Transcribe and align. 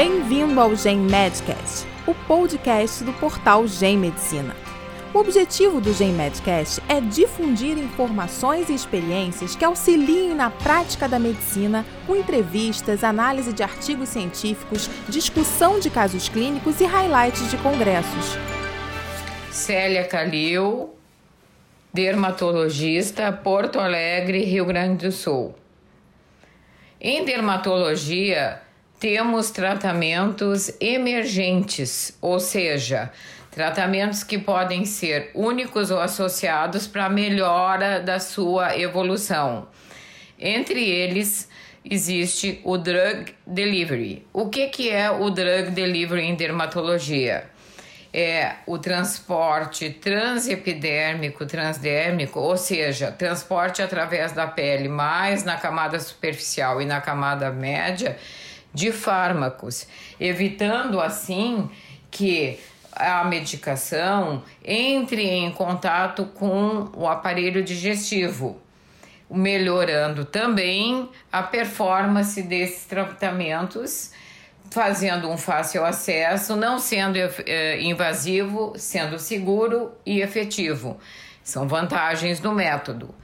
Bem-vindo 0.00 0.60
ao 0.60 0.76
Gen 0.76 0.98
Medcast, 0.98 1.84
o 2.06 2.14
podcast 2.14 3.02
do 3.02 3.12
portal 3.14 3.66
Gen 3.66 3.98
Medicina. 3.98 4.54
O 5.12 5.18
objetivo 5.18 5.80
do 5.80 5.92
Gen 5.92 6.12
Medcast 6.12 6.80
é 6.88 7.00
difundir 7.00 7.76
informações 7.76 8.68
e 8.68 8.74
experiências 8.74 9.56
que 9.56 9.64
auxiliem 9.64 10.36
na 10.36 10.50
prática 10.50 11.08
da 11.08 11.18
medicina, 11.18 11.84
com 12.06 12.14
entrevistas, 12.14 13.02
análise 13.02 13.52
de 13.52 13.64
artigos 13.64 14.10
científicos, 14.10 14.88
discussão 15.08 15.80
de 15.80 15.90
casos 15.90 16.28
clínicos 16.28 16.80
e 16.80 16.84
highlights 16.84 17.50
de 17.50 17.56
congressos. 17.56 18.38
Célia 19.50 20.04
Calil, 20.04 20.94
dermatologista, 21.92 23.32
Porto 23.32 23.80
Alegre, 23.80 24.44
Rio 24.44 24.64
Grande 24.64 25.08
do 25.08 25.12
Sul. 25.12 25.56
Em 27.00 27.24
dermatologia, 27.24 28.62
temos 28.98 29.50
tratamentos 29.50 30.72
emergentes, 30.80 32.16
ou 32.20 32.40
seja, 32.40 33.10
tratamentos 33.50 34.24
que 34.24 34.38
podem 34.38 34.84
ser 34.84 35.30
únicos 35.34 35.90
ou 35.90 36.00
associados 36.00 36.86
para 36.86 37.08
melhora 37.08 38.00
da 38.00 38.18
sua 38.18 38.76
evolução. 38.76 39.68
Entre 40.38 40.84
eles, 40.84 41.48
existe 41.84 42.60
o 42.64 42.76
drug 42.76 43.32
delivery. 43.46 44.26
O 44.32 44.48
que, 44.48 44.66
que 44.68 44.90
é 44.90 45.10
o 45.10 45.30
drug 45.30 45.70
delivery 45.70 46.22
em 46.22 46.34
dermatologia? 46.34 47.44
É 48.12 48.54
o 48.66 48.78
transporte 48.78 49.90
transepidermico, 49.90 51.44
transdérmico, 51.46 52.40
ou 52.40 52.56
seja, 52.56 53.12
transporte 53.12 53.82
através 53.82 54.32
da 54.32 54.46
pele, 54.46 54.88
mais 54.88 55.44
na 55.44 55.56
camada 55.56 56.00
superficial 56.00 56.80
e 56.80 56.86
na 56.86 57.00
camada 57.00 57.50
média, 57.50 58.16
de 58.72 58.92
fármacos, 58.92 59.86
evitando 60.20 61.00
assim 61.00 61.70
que 62.10 62.58
a 62.92 63.24
medicação 63.24 64.42
entre 64.64 65.22
em 65.22 65.50
contato 65.52 66.26
com 66.26 66.90
o 66.94 67.06
aparelho 67.06 67.62
digestivo, 67.62 68.60
melhorando 69.30 70.24
também 70.24 71.08
a 71.30 71.42
performance 71.42 72.42
desses 72.42 72.86
tratamentos, 72.86 74.10
fazendo 74.70 75.30
um 75.30 75.36
fácil 75.36 75.84
acesso, 75.84 76.56
não 76.56 76.78
sendo 76.78 77.16
eh, 77.16 77.80
invasivo, 77.80 78.74
sendo 78.76 79.18
seguro 79.18 79.92
e 80.04 80.20
efetivo. 80.20 80.98
São 81.42 81.66
vantagens 81.66 82.40
do 82.40 82.52
método. 82.52 83.14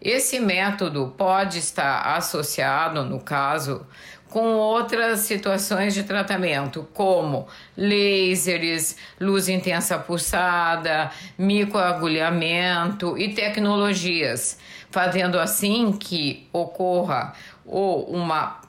Esse 0.00 0.38
método 0.38 1.12
pode 1.16 1.58
estar 1.58 2.16
associado, 2.16 3.04
no 3.04 3.20
caso, 3.20 3.84
com 4.28 4.54
outras 4.56 5.20
situações 5.20 5.94
de 5.94 6.02
tratamento, 6.02 6.86
como 6.92 7.46
lasers, 7.76 8.96
luz 9.20 9.48
intensa 9.48 9.98
pulsada, 9.98 11.10
microagulhamento 11.36 13.16
e 13.16 13.32
tecnologias, 13.34 14.58
fazendo 14.90 15.38
assim 15.38 15.92
que 15.92 16.48
ocorra 16.52 17.32
ou 17.64 18.04
uma 18.10 18.60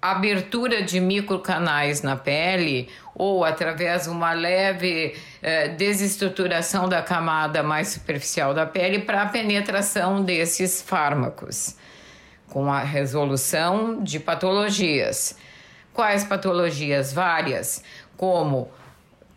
abertura 0.00 0.82
de 0.82 1.00
microcanais 1.00 2.02
na 2.02 2.16
pele 2.16 2.88
ou 3.14 3.44
através 3.44 4.04
de 4.04 4.10
uma 4.10 4.32
leve 4.34 5.16
eh, 5.42 5.68
desestruturação 5.68 6.88
da 6.88 7.00
camada 7.02 7.62
mais 7.62 7.88
superficial 7.88 8.52
da 8.52 8.66
pele 8.66 9.00
para 9.00 9.22
a 9.22 9.26
penetração 9.26 10.22
desses 10.22 10.82
fármacos 10.82 11.74
com 12.48 12.72
a 12.72 12.80
resolução 12.80 14.02
de 14.02 14.18
patologias. 14.20 15.36
Quais 15.92 16.24
patologias? 16.24 17.12
Várias, 17.12 17.82
como 18.16 18.70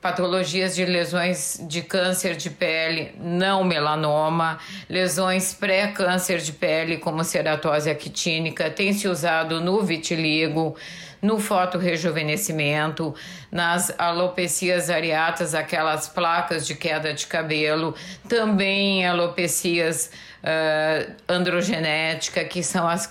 patologias 0.01 0.75
de 0.75 0.85
lesões 0.85 1.59
de 1.67 1.81
câncer 1.81 2.35
de 2.35 2.49
pele, 2.49 3.13
não 3.19 3.63
melanoma, 3.63 4.57
lesões 4.89 5.53
pré-câncer 5.53 6.39
de 6.39 6.53
pele, 6.53 6.97
como 6.97 7.23
ceratose 7.23 7.89
actínica, 7.89 8.69
tem 8.69 8.93
se 8.93 9.07
usado 9.07 9.59
no 9.59 9.81
vitiligo, 9.83 10.75
no 11.21 11.37
fotorrejuvenescimento, 11.37 13.13
nas 13.51 13.93
alopecias 13.99 14.89
areatas, 14.89 15.53
aquelas 15.53 16.07
placas 16.07 16.65
de 16.65 16.75
queda 16.75 17.13
de 17.13 17.27
cabelo, 17.27 17.93
também 18.29 19.05
alopecias 19.05 20.11
uh, 20.41 21.13
androgenética, 21.27 22.45
que 22.45 22.63
são 22.63 22.87
as, 22.87 23.09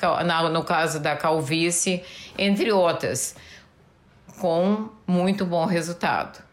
no 0.50 0.64
caso 0.64 1.00
da 1.00 1.14
calvície, 1.14 2.02
entre 2.38 2.72
outras, 2.72 3.36
com 4.40 4.88
muito 5.06 5.44
bom 5.44 5.66
resultado. 5.66 6.47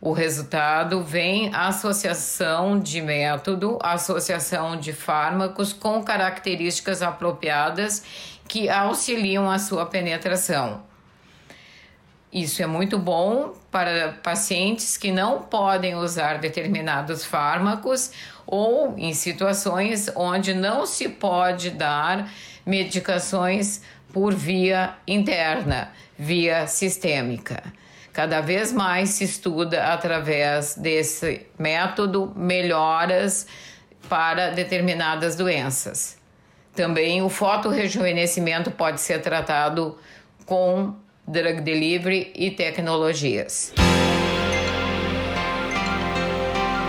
O 0.00 0.12
resultado 0.12 1.02
vem 1.02 1.54
associação 1.54 2.78
de 2.78 3.00
método, 3.00 3.78
associação 3.82 4.76
de 4.76 4.92
fármacos 4.92 5.72
com 5.72 6.02
características 6.02 7.02
apropriadas 7.02 8.02
que 8.46 8.68
auxiliam 8.68 9.50
a 9.50 9.58
sua 9.58 9.86
penetração. 9.86 10.82
Isso 12.30 12.62
é 12.62 12.66
muito 12.66 12.98
bom 12.98 13.54
para 13.70 14.12
pacientes 14.22 14.98
que 14.98 15.10
não 15.10 15.42
podem 15.42 15.94
usar 15.94 16.38
determinados 16.38 17.24
fármacos 17.24 18.10
ou 18.46 18.94
em 18.98 19.14
situações 19.14 20.10
onde 20.14 20.52
não 20.52 20.84
se 20.84 21.08
pode 21.08 21.70
dar 21.70 22.30
medicações 22.66 23.80
por 24.12 24.34
via 24.34 24.94
interna, 25.06 25.90
via 26.18 26.66
sistêmica. 26.66 27.62
Cada 28.16 28.40
vez 28.40 28.72
mais 28.72 29.10
se 29.10 29.24
estuda 29.24 29.92
através 29.92 30.74
desse 30.74 31.44
método 31.58 32.32
melhoras 32.34 33.46
para 34.08 34.52
determinadas 34.52 35.36
doenças. 35.36 36.16
Também 36.74 37.20
o 37.20 37.28
fotorrejuvenescimento 37.28 38.70
pode 38.70 39.02
ser 39.02 39.20
tratado 39.20 39.98
com 40.46 40.94
drug 41.28 41.60
delivery 41.60 42.32
e 42.34 42.50
tecnologias. 42.50 43.74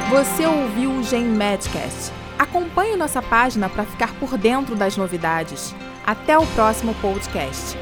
Você 0.09 0.46
ouviu 0.46 0.92
o 0.92 1.04
Gen 1.04 1.26
Medcast. 1.26 2.14
Acompanhe 2.40 2.96
nossa 2.96 3.22
página 3.22 3.68
para 3.68 3.84
ficar 3.84 4.14
por 4.18 4.38
dentro 4.38 4.78
das 4.78 4.96
novidades. 4.96 5.76
Até 6.06 6.38
o 6.38 6.48
próximo 6.48 6.96
podcast. 7.02 7.78